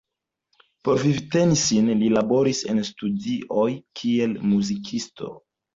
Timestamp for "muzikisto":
4.53-5.37